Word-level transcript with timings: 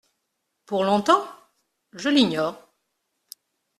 Pour 0.65 0.83
longtemps? 0.83 1.23
Je 1.93 2.09
l'ignore. 2.09 2.73